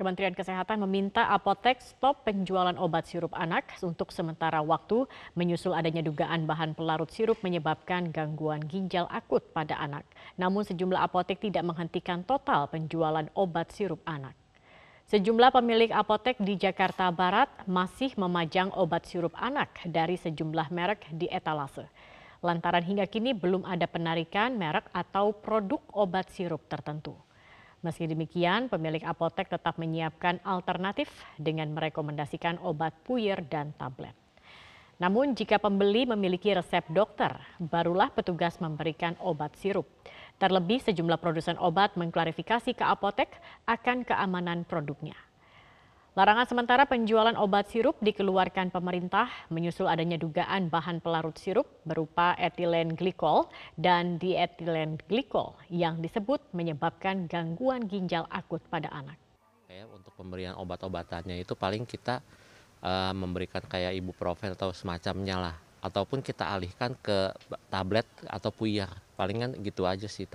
[0.00, 5.04] Kementerian Kesehatan meminta apotek stop penjualan obat sirup anak untuk sementara waktu
[5.36, 10.08] menyusul adanya dugaan bahan pelarut sirup menyebabkan gangguan ginjal akut pada anak.
[10.40, 14.32] Namun sejumlah apotek tidak menghentikan total penjualan obat sirup anak.
[15.12, 21.28] Sejumlah pemilik apotek di Jakarta Barat masih memajang obat sirup anak dari sejumlah merek di
[21.28, 21.84] etalase.
[22.40, 27.12] Lantaran hingga kini belum ada penarikan merek atau produk obat sirup tertentu.
[27.80, 31.08] Meski demikian, pemilik apotek tetap menyiapkan alternatif
[31.40, 34.12] dengan merekomendasikan obat puyer dan tablet.
[35.00, 39.88] Namun jika pembeli memiliki resep dokter, barulah petugas memberikan obat sirup.
[40.36, 43.32] Terlebih sejumlah produsen obat mengklarifikasi ke apotek
[43.64, 45.16] akan keamanan produknya.
[46.18, 52.98] Larangan sementara penjualan obat sirup dikeluarkan pemerintah menyusul adanya dugaan bahan pelarut sirup berupa etilen
[52.98, 53.46] glikol
[53.78, 59.14] dan dietilen glikol yang disebut menyebabkan gangguan ginjal akut pada anak.
[59.70, 62.18] Untuk pemberian obat-obatannya itu paling kita
[62.82, 65.54] uh, memberikan kayak ibuprofen atau semacamnya lah.
[65.78, 67.30] Ataupun kita alihkan ke
[67.70, 70.26] tablet atau puyer palingan gitu aja sih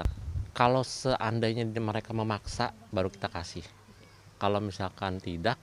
[0.55, 3.67] kalau seandainya mereka memaksa baru kita kasih.
[4.39, 5.59] Kalau misalkan tidak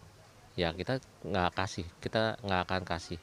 [0.59, 3.19] ya kita nggak kasih kita nggak akan kasih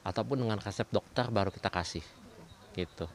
[0.00, 2.04] ataupun dengan resep dokter baru kita kasih
[2.72, 3.06] gitu.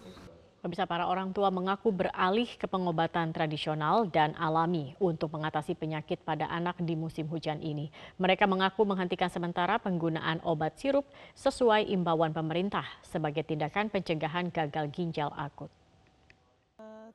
[0.65, 6.49] Pemirsa para orang tua mengaku beralih ke pengobatan tradisional dan alami untuk mengatasi penyakit pada
[6.49, 7.93] anak di musim hujan ini.
[8.17, 11.05] Mereka mengaku menghentikan sementara penggunaan obat sirup
[11.37, 15.69] sesuai imbauan pemerintah sebagai tindakan pencegahan gagal ginjal akut.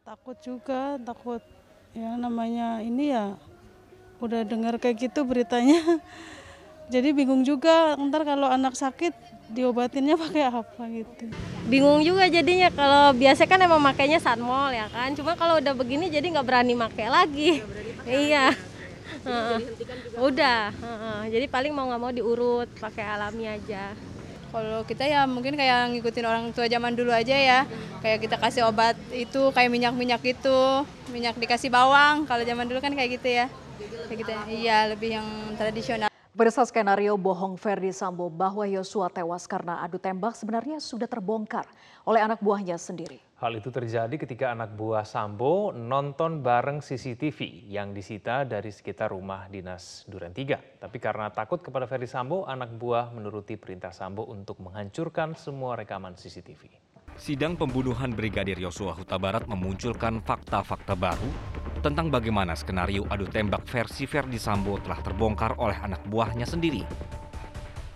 [0.07, 1.43] Takut juga, takut
[1.91, 3.35] ya namanya ini ya
[4.21, 5.81] udah dengar kayak gitu beritanya.
[6.93, 9.15] Jadi bingung juga ntar kalau anak sakit
[9.51, 11.25] diobatinnya pakai apa gitu.
[11.67, 15.15] Bingung juga jadinya kalau biasa kan emang makainya sanmol ya kan?
[15.17, 17.51] Cuma kalau udah begini jadi nggak berani pakai lagi.
[18.05, 18.55] Iya.
[19.21, 19.59] Uh,
[20.33, 21.21] udah uh, uh.
[21.29, 23.95] jadi paling mau nggak mau diurut pakai alami aja.
[24.51, 27.61] Kalau kita ya mungkin kayak ngikutin orang tua zaman dulu aja ya.
[28.03, 30.83] Kayak kita kasih obat itu kayak minyak-minyak gitu.
[31.15, 33.47] Minyak dikasih bawang kalau zaman dulu kan kayak gitu ya
[33.81, 34.43] kayak gitu ya.
[34.49, 35.27] iya lebih yang
[35.57, 41.69] tradisional Pemirsa skenario bohong Ferdi Sambo bahwa Yosua tewas karena adu tembak sebenarnya sudah terbongkar
[42.09, 43.21] oleh anak buahnya sendiri.
[43.37, 49.53] Hal itu terjadi ketika anak buah Sambo nonton bareng CCTV yang disita dari sekitar rumah
[49.53, 50.81] dinas Duren 3.
[50.81, 56.17] Tapi karena takut kepada Ferdi Sambo, anak buah menuruti perintah Sambo untuk menghancurkan semua rekaman
[56.17, 56.73] CCTV.
[57.21, 64.05] Sidang pembunuhan Brigadir Yosua Huta Barat memunculkan fakta-fakta baru tentang bagaimana skenario adu tembak versi
[64.05, 66.85] Verdi Sambo telah terbongkar oleh anak buahnya sendiri.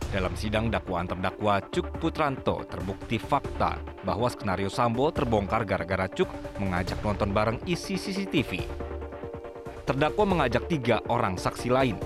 [0.08, 6.30] Dalam sidang dakwaan terdakwa Cuk Putranto terbukti fakta bahwa skenario Sambo terbongkar gara-gara Cuk
[6.62, 8.64] mengajak nonton bareng isi CCTV.
[9.84, 11.96] Terdakwa mengajak tiga orang saksi lain.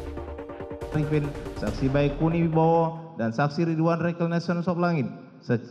[1.60, 5.06] Saksi baik Kuni Wibowo dan saksi Ridwan Rekel Nation Langit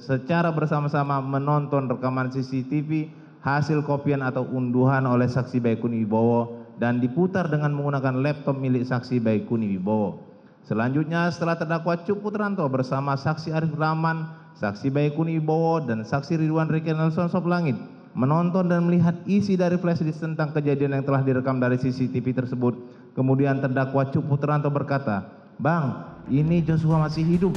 [0.07, 3.12] secara bersama-sama menonton rekaman CCTV
[3.47, 9.23] hasil kopian atau unduhan oleh saksi Baikuni Wibowo dan diputar dengan menggunakan laptop milik saksi
[9.23, 10.19] Baikuni Wibowo.
[10.67, 14.27] Selanjutnya setelah terdakwa Cuk Putranto bersama saksi Arif Rahman,
[14.59, 17.79] saksi Baikuni Wibowo dan saksi Ridwan Riki Nelson Soplangit
[18.17, 22.73] menonton dan melihat isi dari flash disk tentang kejadian yang telah direkam dari CCTV tersebut.
[23.13, 25.21] Kemudian terdakwa Cuk Putranto berkata,
[25.61, 27.53] "Bang, ini Joshua masih hidup."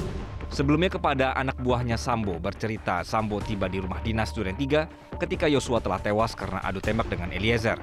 [0.51, 5.79] Sebelumnya kepada anak buahnya Sambo bercerita Sambo tiba di rumah dinas Duren 3 ketika Yosua
[5.79, 7.79] telah tewas karena adu tembak dengan Eliezer.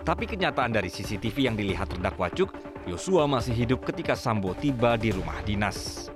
[0.00, 2.48] Tapi kenyataan dari CCTV yang dilihat terdakwa Cuk,
[2.88, 6.08] Yosua masih hidup ketika Sambo tiba di rumah dinas.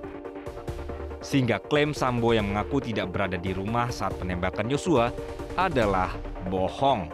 [1.21, 5.13] Sehingga klaim Sambo yang mengaku tidak berada di rumah saat penembakan Yosua
[5.53, 6.09] adalah
[6.49, 7.05] bohong.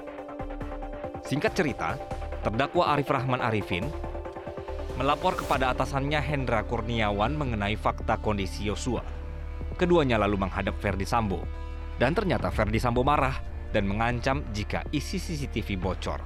[1.27, 1.99] Singkat cerita,
[2.47, 3.91] terdakwa Arif Rahman Arifin
[4.93, 9.01] melapor kepada atasannya Hendra Kurniawan mengenai fakta kondisi Yosua.
[9.73, 11.41] Keduanya lalu menghadap Ferdi Sambo.
[11.97, 13.41] Dan ternyata Ferdi Sambo marah
[13.73, 16.21] dan mengancam jika isi CCTV bocor.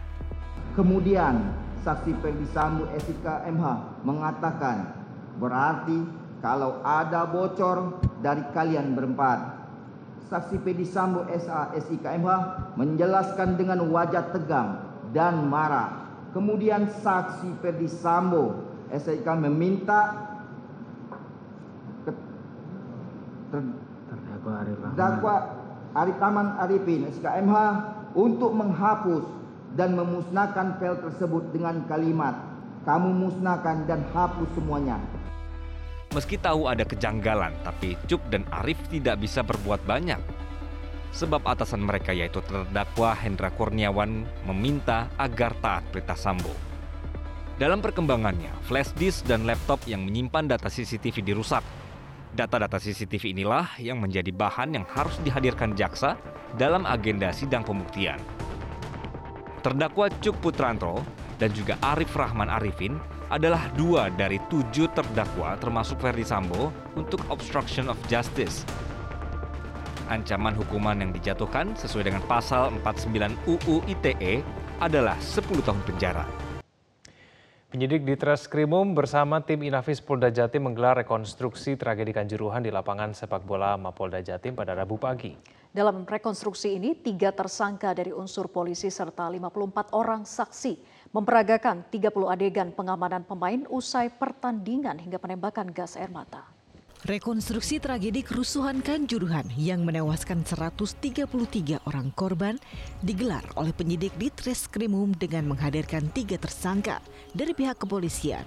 [0.76, 1.56] Kemudian
[1.88, 3.66] saksi Ferdi Sambo SIK MH
[4.04, 4.92] mengatakan
[5.40, 6.04] berarti
[6.44, 9.56] kalau ada bocor dari kalian berempat.
[10.28, 12.32] Saksi Ferdi Sambo SA SIK MH
[12.76, 14.84] menjelaskan dengan wajah tegang
[15.16, 20.28] dan marah Kemudian saksi Ferdi Sambo SIK meminta
[24.94, 25.36] terdakwa
[25.96, 27.56] Arif Rahman Arifin SKMH
[28.16, 29.24] untuk menghapus
[29.76, 32.36] dan memusnahkan file tersebut dengan kalimat
[32.88, 34.96] kamu musnahkan dan hapus semuanya.
[36.16, 40.37] Meski tahu ada kejanggalan, tapi Cuk dan Arif tidak bisa berbuat banyak
[41.18, 46.54] sebab atasan mereka yaitu terdakwa Hendra Kurniawan meminta agar taat perintah Sambo.
[47.58, 51.66] Dalam perkembangannya, flash disk dan laptop yang menyimpan data CCTV dirusak.
[52.38, 56.22] Data-data CCTV inilah yang menjadi bahan yang harus dihadirkan jaksa
[56.54, 58.22] dalam agenda sidang pembuktian.
[59.66, 61.02] Terdakwa Cuk Putranto
[61.42, 63.02] dan juga Arif Rahman Arifin
[63.34, 68.62] adalah dua dari tujuh terdakwa termasuk Ferdi Sambo untuk obstruction of justice.
[70.08, 74.40] Ancaman hukuman yang dijatuhkan sesuai dengan pasal 49 UU ITE
[74.80, 76.24] adalah 10 tahun penjara.
[77.68, 83.44] Penyidik di Treskrimum bersama tim Inafis Polda Jatim menggelar rekonstruksi tragedi Kanjuruhan di lapangan sepak
[83.44, 85.36] bola Mapolda Jatim pada Rabu pagi.
[85.76, 90.80] Dalam rekonstruksi ini, tiga tersangka dari unsur polisi serta 54 orang saksi
[91.12, 96.57] memperagakan 30 adegan pengamanan pemain usai pertandingan hingga penembakan gas air mata.
[97.08, 102.60] Rekonstruksi tragedi kerusuhan Kanjuruhan yang menewaskan 133 orang korban
[103.00, 107.00] digelar oleh penyidik di Treskrimum dengan menghadirkan tiga tersangka
[107.32, 108.44] dari pihak kepolisian,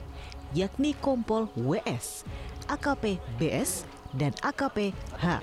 [0.53, 2.29] yakni Kompol WS,
[2.69, 5.41] AKP BS, dan AKP H.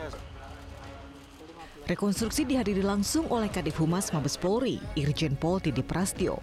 [1.90, 6.38] Rekonstruksi dihadiri langsung oleh Kadif Humas Mabes Polri, Irjen Pol Tidi Prastio,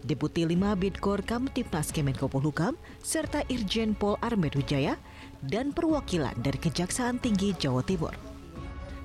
[0.00, 4.96] Deputi 5 Bidkor Kamtipmas Kemenko Polhukam, serta Irjen Pol Armed Wijaya,
[5.48, 8.14] dan perwakilan dari Kejaksaan Tinggi Jawa Timur.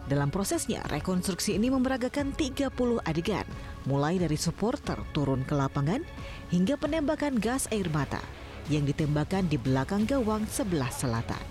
[0.10, 2.74] Dalam prosesnya, rekonstruksi ini memeragakan 30
[3.06, 3.46] adegan,
[3.86, 6.02] mulai dari supporter turun ke lapangan
[6.50, 8.18] hingga penembakan gas air mata
[8.74, 11.42] yang ditembakkan di belakang gawang sebelah selatan.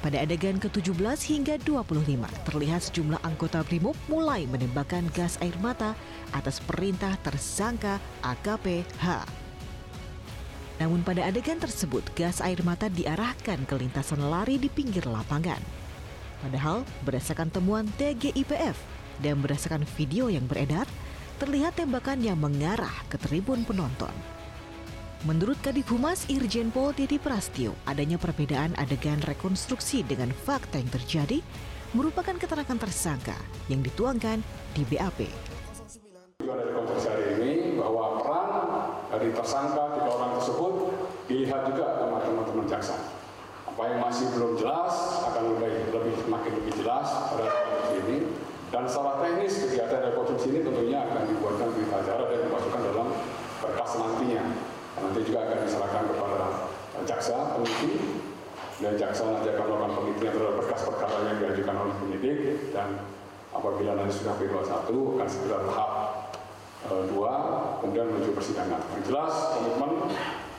[0.00, 5.96] Pada adegan ke-17 hingga 25, terlihat sejumlah anggota BRIMOB mulai menembakkan gas air mata
[6.36, 9.43] atas perintah tersangka AKP H.
[10.82, 15.62] Namun pada adegan tersebut, gas air mata diarahkan ke lintasan lari di pinggir lapangan.
[16.42, 18.76] Padahal berdasarkan temuan TGIPF
[19.22, 20.84] dan berdasarkan video yang beredar,
[21.38, 24.12] terlihat tembakan yang mengarah ke tribun penonton.
[25.24, 31.40] Menurut Kadif Humas Irjen Pol Titi Prastio, adanya perbedaan adegan rekonstruksi dengan fakta yang terjadi
[31.96, 33.38] merupakan keterangan tersangka
[33.72, 34.44] yang dituangkan
[34.76, 35.53] di BAP.
[39.24, 40.72] Dari tersangka tiga orang tersebut
[41.32, 42.92] dilihat juga sama teman-teman jaksa.
[43.64, 48.16] Apa yang masih belum jelas akan lebih, lebih semakin lebih jelas pada rekonstruksi ini.
[48.68, 53.08] Dan secara teknis kegiatan rekonstruksi ini tentunya akan dibuatkan berita acara dan dimasukkan dalam
[53.64, 54.44] berkas nantinya.
[55.00, 56.40] Nanti juga akan diserahkan kepada
[57.08, 57.94] jaksa penyidik
[58.84, 62.38] dan jaksa nanti akan melakukan penelitian terhadap berkas perkara yang diajukan oleh penyidik
[62.76, 62.88] dan
[63.56, 65.92] apabila nanti sudah P21 akan segera tahap
[66.88, 67.32] e, dua
[67.80, 68.80] kemudian menuju persidangan.
[68.98, 69.92] Yang jelas komitmen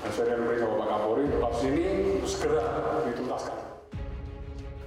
[0.06, 1.83] sesuai dengan perintah Bapak Kapolri kasus ini
[2.18, 2.66] untuk segera
[3.10, 3.57] dituntaskan.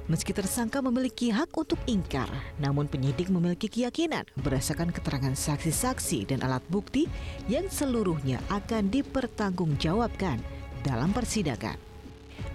[0.08, 6.64] Meski tersangka memiliki hak untuk ingkar, namun penyidik memiliki keyakinan berdasarkan keterangan saksi-saksi dan alat
[6.72, 7.04] bukti
[7.44, 10.40] yang seluruhnya akan dipertanggungjawabkan
[10.80, 11.76] dalam persidangan.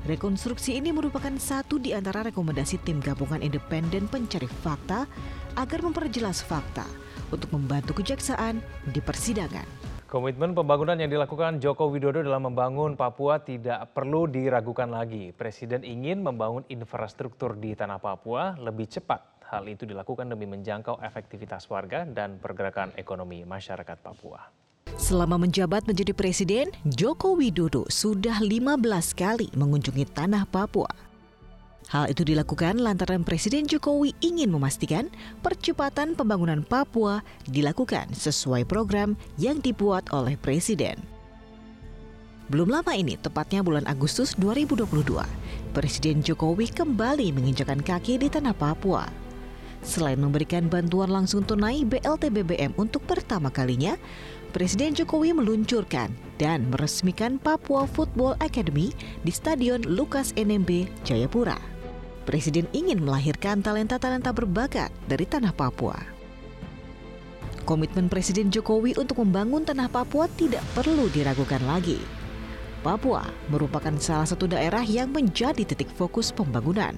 [0.09, 5.05] Rekonstruksi ini merupakan satu di antara rekomendasi tim gabungan independen pencari fakta
[5.53, 7.02] agar memperjelas fakta
[7.33, 8.61] untuk membantu kejaksaan
[8.93, 9.65] di persidangan.
[10.13, 15.33] Komitmen pembangunan yang dilakukan Joko Widodo dalam membangun Papua tidak perlu diragukan lagi.
[15.33, 19.41] Presiden ingin membangun infrastruktur di tanah Papua lebih cepat.
[19.49, 24.53] Hal itu dilakukan demi menjangkau efektivitas warga dan pergerakan ekonomi masyarakat Papua.
[24.93, 28.77] Selama menjabat menjadi presiden, Joko Widodo sudah 15
[29.17, 31.12] kali mengunjungi tanah Papua.
[31.91, 35.11] Hal itu dilakukan lantaran Presiden Jokowi ingin memastikan
[35.43, 40.97] percepatan pembangunan Papua dilakukan sesuai program yang dibuat oleh Presiden.
[42.51, 45.23] Belum lama ini, tepatnya bulan Agustus 2022,
[45.71, 49.07] Presiden Jokowi kembali menginjakan kaki di tanah Papua.
[49.83, 53.99] Selain memberikan bantuan langsung tunai BLT BBM untuk pertama kalinya,
[54.53, 58.93] Presiden Jokowi meluncurkan dan meresmikan Papua Football Academy
[59.25, 61.72] di Stadion Lukas NMB, Jayapura.
[62.23, 65.99] Presiden ingin melahirkan talenta-talenta berbakat dari tanah Papua.
[67.67, 71.99] Komitmen Presiden Jokowi untuk membangun tanah Papua tidak perlu diragukan lagi.
[72.79, 76.95] Papua merupakan salah satu daerah yang menjadi titik fokus pembangunan.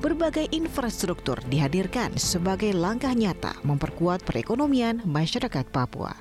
[0.00, 6.16] Berbagai infrastruktur dihadirkan sebagai langkah nyata memperkuat perekonomian masyarakat Papua.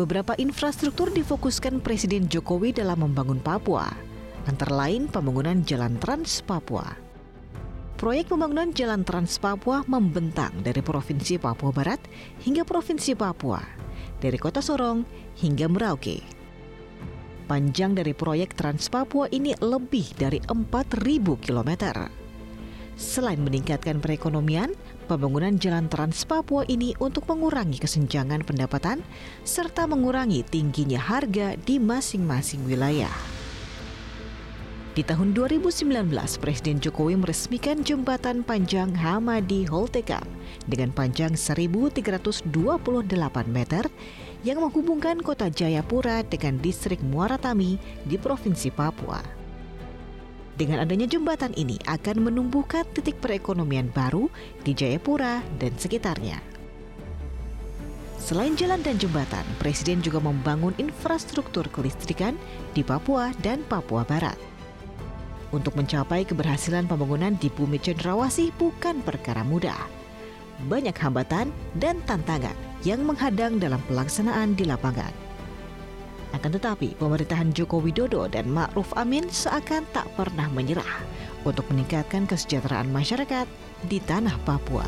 [0.00, 3.88] Beberapa infrastruktur difokuskan Presiden Jokowi dalam membangun Papua,
[4.48, 6.96] antara lain pembangunan Jalan Trans Papua.
[8.00, 12.00] Proyek pembangunan Jalan Trans Papua membentang dari Provinsi Papua Barat
[12.40, 13.60] hingga Provinsi Papua,
[14.24, 15.04] dari Kota Sorong
[15.36, 16.24] hingga Merauke.
[17.44, 21.70] Panjang dari proyek Trans Papua ini lebih dari 4.000 km.
[22.94, 24.70] Selain meningkatkan perekonomian,
[25.10, 29.02] pembangunan jalan Trans Papua ini untuk mengurangi kesenjangan pendapatan
[29.42, 33.39] serta mengurangi tingginya harga di masing-masing wilayah.
[35.00, 36.12] Di tahun 2019,
[36.44, 40.20] Presiden Jokowi meresmikan jembatan panjang Hamadi Holteka
[40.68, 42.44] dengan panjang 1.328
[43.48, 43.88] meter
[44.44, 49.24] yang menghubungkan kota Jayapura dengan distrik Muaratami di Provinsi Papua.
[50.60, 54.28] Dengan adanya jembatan ini akan menumbuhkan titik perekonomian baru
[54.68, 56.44] di Jayapura dan sekitarnya.
[58.20, 62.36] Selain jalan dan jembatan, Presiden juga membangun infrastruktur kelistrikan
[62.76, 64.59] di Papua dan Papua Barat.
[65.50, 69.78] Untuk mencapai keberhasilan pembangunan di bumi cenderawasih bukan perkara mudah.
[70.70, 72.54] Banyak hambatan dan tantangan
[72.86, 75.10] yang menghadang dalam pelaksanaan di lapangan.
[76.30, 81.02] Akan tetapi, pemerintahan Joko Widodo dan Ma'ruf Amin seakan tak pernah menyerah
[81.42, 83.50] untuk meningkatkan kesejahteraan masyarakat
[83.90, 84.86] di tanah Papua.